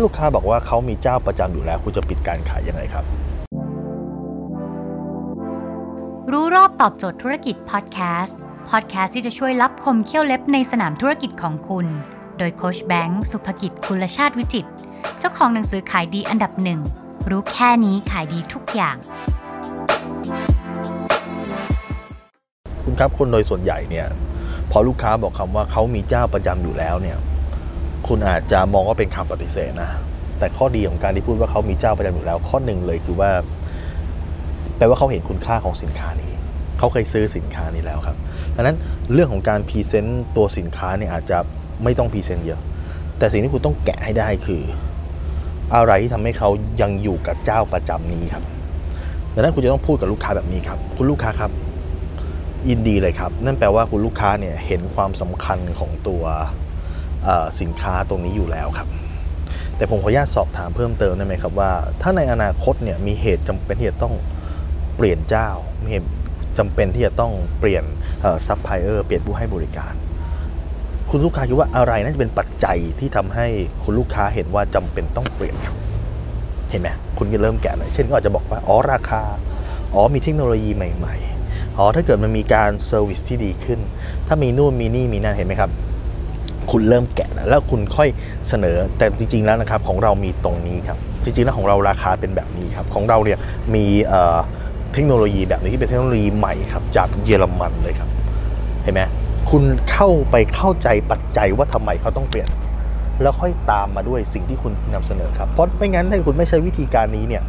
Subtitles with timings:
[0.00, 3.04] าลูกค้าบอกว่าเขามีเจ้าประจำอยู่แล้ว คุณจะปิดการขายยังไงครับ
[6.32, 8.38] รู้รอบตอบโจทย์ธุรกิจพอดแคสต์
[8.70, 11.86] พอดแคสต์ที่จะช่วยรับคมเขี้ยวเล็บในสนามธุรกิจของคุณ
[12.38, 14.70] โดยโคชแบงค์สุภกิจคุลชาติวิจิตร
[15.18, 16.80] เจ้าของหนังสือขายดีอันดับหนึ่ง
[17.30, 18.96] รู้แค่นี้ขายดีทุกอย่าง
[22.84, 24.06] คุณครับคนโดยส่วนใหญ่เนี่ย
[24.70, 27.18] พอลูกค้าบอกคำว่าเขามีเจ้าประจำอยู่แล้วเนี่ย
[28.10, 29.90] คุณอาจจะมองว่าเป็นคำปฏิเสธนะ
[30.38, 33.30] แต่ข้อดีของการที่พูดว่าเขามีเจ้าประจำอยู่แล้ว ข้อหนึ่งเลยคือว่า
[34.76, 36.32] แปลว่าเขาเห็นคุณค่าของสินค้านี้
[36.78, 38.16] เขาเคยซื้อสินค้านี้แล้วครับ
[38.56, 38.76] ดังนั้น
[39.12, 41.38] เรื่องของการ present ตัวสินค้าเนี่ยอาจจะ
[41.84, 42.60] ไม่ต้อง present เยอะ
[43.18, 44.62] แต่สิ่งที่คุณต้องแกะให้ได้คือ
[45.74, 46.50] อะไรที่ทำให้เขา
[46.80, 48.44] ยังอยู่กับเจ้าประจำนี้ครับ
[49.34, 51.50] ดังนั้นคุณจะต้องพูดกับลูกค้าแบบนี้ครับ คุณลูกค้าครับ
[52.70, 56.22] ยินดีเลยครับ นั่นแปลว่าคุณลูกค้าเนี่ยเห็นความสำคัญของตัว
[57.60, 58.88] สินค้าตรงนี้อยู่แล้วครับ
[59.76, 64.14] แต่ผมขออนุญาตสอบถามเพิ่มเติมได้ไหมครับว่า ถ้าในอนาคตเนี่ยมีเหตุจำเป็นที่จะต้อง
[64.96, 65.48] เปลี่ยนเจ้า
[65.82, 66.08] มีเหตุ
[66.58, 67.84] จำเป็นที่จะต้องเปลี่ยน
[68.46, 69.94] ซัพพลายเออร์เปลี่ยนผู้ให้บริการ
[71.10, 73.46] คุณลูกค้าคิดว่าอะไรน่าจะเป็นปัจจัยที่ทำให้
[73.82, 75.76] คุณลูกค้าเห็นว่าจำเป็นต้องเปลี่ยนครับ
[76.70, 79.22] เห็นไหมคุณก็เริ่มแกะเลยเช่นก็อาจจะบอกว่าอ๋อราคา
[79.94, 83.80] อ๋อมีเทคโนโลยีใหม่ ๆอ๋อถ้าเกิดมันมีการ service ที่ดีขึ้น
[84.26, 85.70] ถ้ามีนู่นมีนี่มีนั่นเห็นไหมครับ
[86.70, 88.08] คุณเริ่มแกะแล้วคุณค่อย
[88.48, 93.38] เสนอแต่จริง ๆแล้วนะครับของเรามีตรงนี้ครับ จริงๆแล้วของเราราคาเป็นแบบนี้ครับ ของเราเนี่ย
[93.74, 93.86] มี
[94.92, 98.08] เทคโนโลยีแบบนี้ที่เป็นเทคโนโลยีใหม่ครับจากเยอรมันเลยครับ
[98.82, 99.00] เห็นไหม
[99.50, 102.48] คุณเข้าไปเข้าใจปัจจัยว่าทำไมเขาต้องเปลี่ยน
[103.22, 107.42] แล้วค่อยตามมาด้วยสิ่งที่คุณนำเสนอครับเพราะไม่งั้นถ้าคุณไม่ใช้วิธีการนี้เนี่ย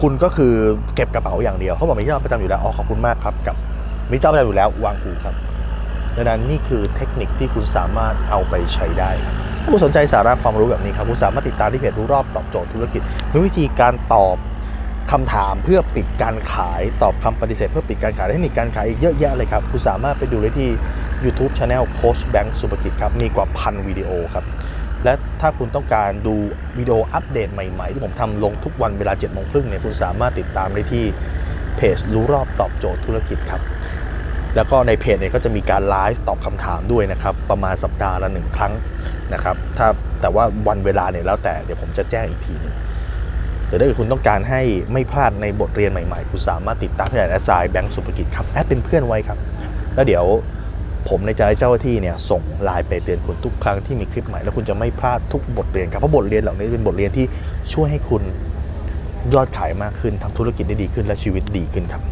[0.00, 0.54] คุณก็คือ
[0.94, 3.56] เก็บกระเป๋าอย่างเดียวเขาบอกมีเจ้าประจำอยู่แล้วอ๋อขอบคุณมากครับกับ
[4.12, 5.34] มีเจ้าประจำอยู่แล้ววางหูครับ
[6.16, 13.00] ดังนั้นนี่คือเทคนิคที่คุณสามารถเอาไปใช้ได้ครับถ้าคุณสนใจสาระความรู้แบบนี้ครับ คุณสามารถติดตามที่เพจรู้รอบตอบโจทย์ธุรกิจ
[13.32, 14.36] มีวิธีการตอบ
[15.12, 20.70] คำถามเพื่อปิดการขายตอบคำปฏิเสธเพื่อปิดการขายเทคนิคการขายอีกเยอะแยะเลยครับ คุณสามารถไปดูได้ที่
[21.24, 24.44] YouTube Channel โค้ชแบงค์สุภกิจครับมีกว่าพันวิดีโอครับ
[25.04, 26.36] และถ้าคุณต้องการดู
[26.78, 31.04] วิดีโออัปเดตใหม่ๆ ที่ผมทำลงทุกวันเวลาเจ็ดโมงครึ่งเนี่ยคุณสามารถติดตามได้ที่
[31.76, 33.60] เพจรู้รอบตอบโจทย์ธุรกิจครับ
[34.56, 38.72] แล้วก็ในเพจเนี่ยก็จะมีการไลฟ์ตอบคำถามด้วยนะครับ ประมาณสัปดาห์ละหนึ่งครั้ง
[39.34, 39.86] นะครับ ถ้า
[40.20, 42.74] แต่ว่าวันเวลาเนี่ยแล้วแต่เดี๋ยวผมจะแจ้งอีกทีหนึง
[43.66, 44.60] หรือถ้าเกิดคุณต้องการให้
[44.92, 49.38] ไม่พลาดในบทเรียนใหม่ๆ คุณสามารถติดตามที่แอดไลน์แบงก์สุภกิจครับ แอดเป็นเพื่อนไว้ครับ
[49.94, 50.24] แล้วเดี๋ยว
[51.08, 57.26] ผมให้เจ้าหน้าที่เนี่ยส่งไลน์ไปเตือนคุณทุกครั้งที่มีคลิปใหม่ แล้วคุณจะไม่พลาดทุกบทเรียนครับ เพราะบทเรียนเหล่านี้เป็นบทเรียนที่
[57.72, 58.22] ช่วยให้คุณ
[59.34, 62.02] ยอดขายมากขึ้นทำธุรกิจได้ดีขึ้นและชีวิตดีขึ้นครับ